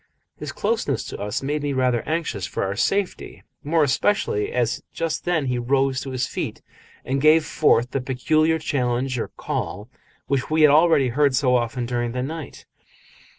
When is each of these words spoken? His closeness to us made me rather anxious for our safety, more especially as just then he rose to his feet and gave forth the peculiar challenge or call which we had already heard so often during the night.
His 0.35 0.51
closeness 0.51 1.03
to 1.09 1.19
us 1.21 1.43
made 1.43 1.61
me 1.61 1.73
rather 1.73 2.01
anxious 2.07 2.47
for 2.47 2.63
our 2.63 2.75
safety, 2.75 3.43
more 3.63 3.83
especially 3.83 4.51
as 4.51 4.81
just 4.91 5.25
then 5.25 5.45
he 5.45 5.59
rose 5.59 6.01
to 6.01 6.09
his 6.09 6.25
feet 6.25 6.63
and 7.05 7.21
gave 7.21 7.45
forth 7.45 7.91
the 7.91 8.01
peculiar 8.01 8.57
challenge 8.57 9.19
or 9.19 9.27
call 9.27 9.89
which 10.25 10.49
we 10.49 10.63
had 10.63 10.71
already 10.71 11.09
heard 11.09 11.35
so 11.35 11.55
often 11.55 11.85
during 11.85 12.13
the 12.13 12.23
night. 12.23 12.65